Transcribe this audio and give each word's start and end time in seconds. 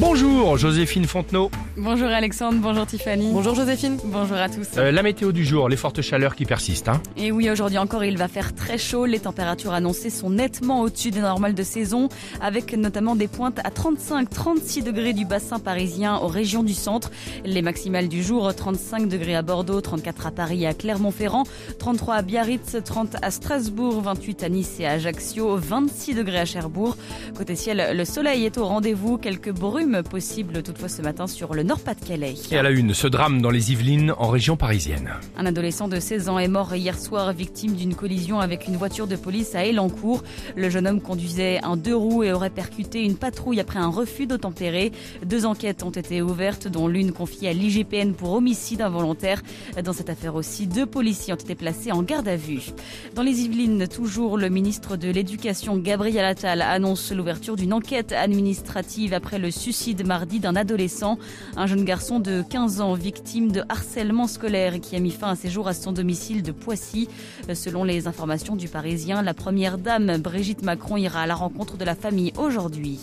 Bonjour 0.00 0.56
Joséphine 0.56 1.06
Fontenot. 1.06 1.50
Bonjour 1.76 2.06
Alexandre, 2.06 2.58
bonjour 2.60 2.86
Tiffany. 2.86 3.32
Bonjour 3.32 3.56
Joséphine. 3.56 3.98
Bonjour 4.04 4.36
à 4.36 4.48
tous. 4.48 4.68
Euh, 4.76 4.92
la 4.92 5.02
météo 5.02 5.32
du 5.32 5.44
jour, 5.44 5.68
les 5.68 5.76
fortes 5.76 6.02
chaleurs 6.02 6.36
qui 6.36 6.44
persistent. 6.44 6.88
Hein. 6.88 7.02
Et 7.16 7.32
oui, 7.32 7.50
aujourd'hui 7.50 7.78
encore, 7.78 8.04
il 8.04 8.16
va 8.16 8.28
faire 8.28 8.54
très 8.54 8.78
chaud. 8.78 9.06
Les 9.06 9.18
températures 9.18 9.72
annoncées 9.72 10.10
sont 10.10 10.30
nettement 10.30 10.82
au-dessus 10.82 11.10
des 11.10 11.20
normales 11.20 11.54
de 11.54 11.62
saison, 11.64 12.08
avec 12.40 12.74
notamment 12.74 13.16
des 13.16 13.26
pointes 13.26 13.58
à 13.64 13.70
35-36 13.70 14.84
degrés 14.84 15.14
du 15.14 15.24
bassin 15.24 15.58
parisien 15.58 16.18
aux 16.18 16.28
régions 16.28 16.62
du 16.62 16.74
centre. 16.74 17.10
Les 17.44 17.62
maximales 17.62 18.08
du 18.08 18.22
jour, 18.22 18.54
35 18.54 19.08
degrés 19.08 19.34
à 19.34 19.42
Bordeaux, 19.42 19.80
34 19.80 20.28
à 20.28 20.30
Paris 20.30 20.62
et 20.62 20.68
à 20.68 20.74
Clermont-Ferrand, 20.74 21.42
33 21.80 22.14
à 22.14 22.22
Biarritz, 22.22 22.76
30 22.84 23.16
à 23.20 23.32
Strasbourg, 23.32 24.00
28 24.02 24.44
à 24.44 24.48
Nice 24.48 24.76
et 24.78 24.86
à 24.86 24.92
Ajaccio, 24.92 25.56
26 25.56 26.14
degrés 26.14 26.38
à 26.38 26.44
Cherbourg. 26.44 26.96
Côté 27.36 27.56
ciel, 27.56 27.96
le 27.96 28.04
soleil 28.04 28.44
est 28.44 28.58
au 28.58 28.64
rendez-vous. 28.64 29.18
Quelques 29.18 29.52
brumes 29.52 29.87
possibles 30.08 30.62
toutefois 30.62 30.88
ce 30.88 31.02
matin 31.02 31.26
sur 31.26 31.54
le 31.54 31.62
Nord-Pas-de-Calais. 31.62 32.34
Et 32.50 32.58
à 32.58 32.62
la 32.62 32.70
une, 32.70 32.94
ce 32.94 33.06
drame 33.06 33.40
dans 33.40 33.50
les 33.50 33.72
Yvelines, 33.72 34.12
en 34.18 34.28
région 34.28 34.56
parisienne. 34.56 35.14
Un 35.36 35.46
adolescent 35.46 35.88
de 35.88 35.98
16 35.98 36.28
ans 36.28 36.38
est 36.38 36.48
mort 36.48 36.74
hier 36.74 36.98
soir 36.98 37.32
victime 37.32 37.74
d'une 37.74 37.94
collision 37.94 38.40
avec 38.40 38.68
une 38.68 38.76
voiture 38.76 39.06
de 39.06 39.16
police 39.16 39.54
à 39.54 39.64
Elancourt. 39.64 40.22
Le 40.56 40.68
jeune 40.68 40.86
homme 40.86 41.00
conduisait 41.00 41.60
un 41.62 41.76
deux 41.76 41.96
roues 41.96 42.22
et 42.22 42.32
aurait 42.32 42.50
percuté 42.50 43.02
une 43.02 43.16
patrouille 43.16 43.60
après 43.60 43.78
un 43.78 43.88
refus 43.88 44.26
d'obtempérer. 44.26 44.92
Deux 45.24 45.46
enquêtes 45.46 45.82
ont 45.82 45.90
été 45.90 46.22
ouvertes, 46.22 46.68
dont 46.68 46.86
l'une 46.86 47.12
confiée 47.12 47.48
à 47.48 47.52
l'IGPN 47.52 48.12
pour 48.12 48.32
homicide 48.32 48.82
involontaire. 48.82 49.42
Dans 49.82 49.92
cette 49.92 50.10
affaire 50.10 50.34
aussi, 50.34 50.66
deux 50.66 50.86
policiers 50.86 51.32
ont 51.32 51.36
été 51.36 51.54
placés 51.54 51.92
en 51.92 52.02
garde 52.02 52.28
à 52.28 52.36
vue. 52.36 52.72
Dans 53.14 53.22
les 53.22 53.40
Yvelines, 53.40 53.88
toujours, 53.88 54.36
le 54.36 54.48
ministre 54.48 54.96
de 54.96 55.08
l'Éducation, 55.10 55.76
Gabriel 55.76 56.24
Attal, 56.24 56.62
annonce 56.62 57.12
l'ouverture 57.12 57.56
d'une 57.56 57.72
enquête 57.72 58.12
administrative 58.12 59.14
après 59.14 59.38
le 59.38 59.50
suicide 59.78 60.04
mardi 60.04 60.40
d'un 60.40 60.56
adolescent, 60.56 61.18
un 61.56 61.68
jeune 61.68 61.84
garçon 61.84 62.18
de 62.18 62.42
15 62.42 62.80
ans 62.80 62.94
victime 62.94 63.52
de 63.52 63.62
harcèlement 63.68 64.26
scolaire 64.26 64.80
qui 64.80 64.96
a 64.96 64.98
mis 64.98 65.12
fin 65.12 65.30
à 65.30 65.36
ses 65.36 65.50
jours 65.50 65.68
à 65.68 65.72
son 65.72 65.92
domicile 65.92 66.42
de 66.42 66.50
Poissy. 66.50 67.08
Selon 67.54 67.84
les 67.84 68.08
informations 68.08 68.56
du 68.56 68.66
Parisien, 68.66 69.22
la 69.22 69.34
première 69.34 69.78
dame 69.78 70.16
Brigitte 70.16 70.62
Macron 70.62 70.96
ira 70.96 71.22
à 71.22 71.26
la 71.26 71.36
rencontre 71.36 71.76
de 71.76 71.84
la 71.84 71.94
famille 71.94 72.32
aujourd'hui. 72.36 72.98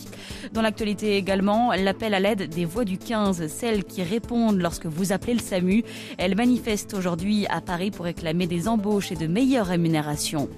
Dans 0.51 0.61
l'actualité 0.61 1.15
également, 1.15 1.71
l'appel 1.73 2.13
à 2.13 2.19
l'aide 2.19 2.49
des 2.49 2.65
voix 2.65 2.83
du 2.83 2.97
15, 2.97 3.47
celles 3.47 3.85
qui 3.85 4.03
répondent 4.03 4.59
lorsque 4.59 4.85
vous 4.85 5.13
appelez 5.13 5.33
le 5.33 5.39
SAMU. 5.39 5.83
Elles 6.17 6.35
manifestent 6.35 6.93
aujourd'hui 6.93 7.47
à 7.47 7.61
Paris 7.61 7.89
pour 7.89 8.03
réclamer 8.03 8.47
des 8.47 8.67
embauches 8.67 9.13
et 9.13 9.15
de 9.15 9.27
meilleures 9.27 9.67
rémunérations. 9.67 10.49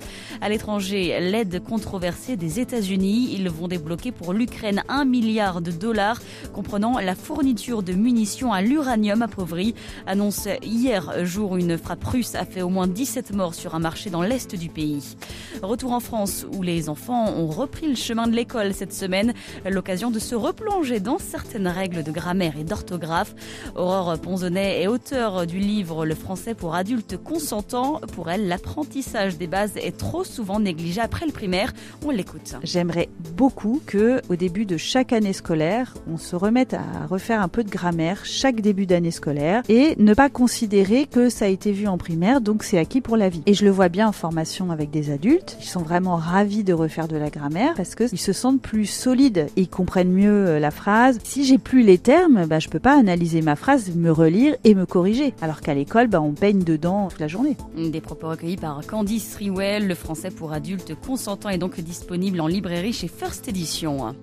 À 0.42 0.50
l'étranger, 0.50 1.20
l'aide 1.20 1.64
controversée 1.64 2.38
des 2.38 2.60
États-Unis. 2.60 3.36
Ils 3.38 3.50
vont 3.50 3.68
débloquer 3.68 4.12
pour 4.12 4.34
l'Ukraine 4.34 4.84
un 4.90 5.06
milliard 5.06 5.62
de 5.62 5.72
dollars, 5.72 6.07
comprenant 6.54 7.00
la 7.00 7.16
fourniture 7.16 7.84
de 7.84 7.94
munitions 7.94 8.54
à 8.54 8.62
l'uranium 8.62 9.22
appauvri. 9.22 9.76
Annonce 10.06 10.48
hier 10.62 11.26
jour 11.26 11.58
une 11.58 11.78
frappe 11.78 12.04
russe 12.04 12.36
a 12.36 12.46
fait 12.46 12.62
au 12.62 12.70
moins 12.70 12.88
17 12.88 13.34
morts 13.34 13.54
sur 13.54 13.76
un 13.76 13.80
marché 13.80 14.10
dans 14.10 14.22
l'est 14.22 14.56
du 14.56 14.70
pays. 14.70 15.16
Retour 15.62 15.92
en 15.92 16.00
France 16.00 16.46
où 16.54 16.62
les 16.62 16.90
enfants 16.90 17.32
ont 17.32 17.48
repris 17.48 17.88
le 17.88 17.96
chemin 17.96 18.28
de 18.28 18.36
l'école 18.36 18.74
cette 18.74 18.94
semaine, 18.94 19.34
l'occasion 19.66 20.12
de 20.12 20.20
se 20.20 20.36
replonger 20.36 21.00
dans 21.00 21.20
certaines 21.20 21.68
règles 21.68 22.04
de 22.04 22.12
grammaire 22.12 22.58
et 22.60 22.64
d'orthographe. 22.64 23.34
Aurore 23.76 24.18
Ponzonnet 24.20 24.82
est 24.82 24.88
auteure 24.88 25.46
du 25.46 25.60
livre 25.60 26.06
Le 26.06 26.16
français 26.16 26.54
pour 26.54 26.76
adultes 26.76 27.18
consentants. 27.18 28.00
Pour 28.14 28.30
elle, 28.30 28.48
l'apprentissage 28.48 29.38
des 29.38 29.48
bases 29.48 29.78
est 29.78 29.98
trop 29.98 30.24
souvent 30.24 30.60
négligé 30.60 31.02
après 31.02 31.26
le 31.26 31.32
primaire. 31.32 31.74
On 32.06 32.12
l'écoute. 32.12 32.56
J'aimerais 32.64 33.10
beaucoup 33.36 33.82
que, 33.86 34.22
au 34.30 34.36
début 34.36 34.66
de 34.66 34.78
chaque 34.78 35.14
année 35.14 35.34
scolaire, 35.34 35.94
on 36.12 36.18
se 36.18 36.36
remette 36.36 36.74
à 36.74 37.06
refaire 37.10 37.42
un 37.42 37.48
peu 37.48 37.64
de 37.64 37.70
grammaire 37.70 38.26
chaque 38.26 38.62
début 38.62 38.86
d'année 38.86 39.12
scolaire 39.12 39.64
et 39.70 39.96
ne 39.98 40.14
pas 40.14 40.30
considérer 40.30 41.06
que 41.06 41.30
ça 41.30 41.46
a 41.46 41.48
été 41.48 41.72
vu 41.72 41.88
en 41.88 41.98
primaire, 41.98 42.42
donc 42.42 42.64
c'est 42.64 42.78
acquis 42.78 43.02
pour 43.02 43.18
la 43.18 43.30
vie. 43.30 43.42
Et 43.46 43.54
je 43.54 43.66
le 43.66 43.72
vois 43.72 43.90
bien 43.90 44.08
en 44.08 44.12
formation 44.12 44.72
avec 44.72 44.90
des 44.90 45.12
adultes, 45.12 45.58
ils 45.62 45.68
sont 45.68 45.82
vraiment 45.82 46.16
ravis 46.16 46.64
de 46.64 46.74
refaire 46.74 47.08
de 47.08 47.18
la 47.18 47.30
grammaire 47.30 47.74
parce 47.76 47.96
que 47.96 48.06
ils 48.12 48.20
se 48.20 48.34
sentent 48.34 48.62
plus 48.62 48.86
solides, 48.86 49.48
ils 49.56 49.70
comprennent 49.70 50.12
mieux 50.12 50.48
euh, 50.48 50.60
la 50.60 50.72
phrase. 50.72 51.20
Si 51.24 51.46
j'ai 51.46 51.58
plus 51.58 51.84
les 51.84 51.98
termes, 51.98 52.46
bah, 52.46 52.60
je 52.60 52.70
peux 52.70 52.80
pas 52.80 52.98
analyser 52.98 53.42
ma 53.42 53.56
phrase, 53.56 53.96
me 53.96 54.12
relire 54.12 54.56
et 54.64 54.76
me 54.76 54.86
corriger. 54.86 55.34
Alors 55.42 55.62
qu'à 55.62 55.74
l'école, 55.74 56.08
bah, 56.08 56.22
on 56.22 56.32
baigne 56.32 56.64
dedans 56.64 57.08
toute 57.10 57.20
la 57.20 57.28
journée. 57.28 57.58
Des 57.76 58.02
propos 58.02 58.30
recueillis 58.30 58.58
par 58.58 58.82
Candice 58.86 59.36
Riwell. 59.36 59.88
Le 59.88 59.96
français 59.96 60.32
pour 60.32 60.54
adultes 60.54 60.94
consentants 60.96 61.50
est 61.50 61.58
donc 61.58 61.80
disponible 61.80 62.42
en 62.42 62.48
librairie 62.48 62.94
chez 62.94 63.08
First 63.08 63.48
Edition. 63.48 64.16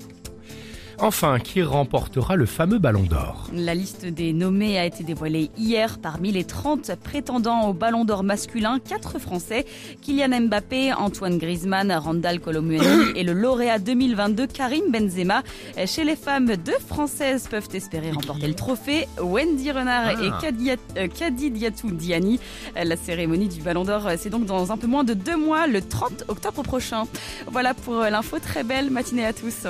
Enfin, 0.99 1.39
qui 1.39 1.63
remportera 1.63 2.37
le 2.37 2.47
fameux 2.47 2.79
ballon 2.79 3.03
d'or 3.03 3.49
La 3.53 3.75
liste 3.75 4.07
des 4.07 4.33
nommés 4.33 4.79
a 4.79 4.85
été 4.87 5.03
dévoilée 5.05 5.51
hier. 5.59 5.99
Parmi 6.01 6.31
les 6.33 6.45
30 6.45 6.93
prétendants 7.03 7.69
au 7.69 7.73
Ballon 7.73 8.05
d'Or 8.05 8.23
masculin, 8.23 8.79
4 8.79 9.19
Français, 9.19 9.67
Kylian 10.03 10.41
Mbappé, 10.43 10.93
Antoine 10.93 11.39
Griezmann, 11.39 11.91
Randall 11.93 12.41
Colomwani 12.41 13.11
et 13.17 13.25
le 13.25 13.33
lauréat 13.33 13.79
2022 13.79 14.47
Karim 14.47 14.85
Benzema. 14.91 15.43
Chez 15.87 16.05
les 16.05 16.17
femmes, 16.17 16.55
deux 16.57 16.79
Françaises 16.87 17.49
peuvent 17.49 17.69
espérer 17.75 18.11
remporter 18.11 18.47
le 18.47 18.55
trophée, 18.55 19.09
Wendy 19.21 19.71
Renard 19.73 20.13
Ah. 20.17 20.23
et 20.23 20.31
Kadia- 20.47 20.77
euh, 20.97 21.09
Kadidiatou 21.09 21.91
Diani. 21.91 22.39
La 22.83 22.97
cérémonie 22.97 23.49
du 23.49 23.61
Ballon 23.63 23.85
d'Or, 23.85 24.09
c'est 24.19 24.31
donc 24.31 24.45
dans 24.47 24.71
un 24.73 24.77
peu 24.77 24.87
moins 24.87 25.05
de 25.05 25.15
deux 25.15 25.37
mois, 25.37 25.67
le 25.67 25.81
30 25.83 26.25
octobre 26.29 26.63
prochain. 26.63 27.05
Voilà 27.51 27.75
pour 27.75 27.95
l'info. 27.95 28.39
Très 28.39 28.65
belle 28.65 28.91
matinée 28.91 29.25
à 29.27 29.33
tous. 29.33 29.67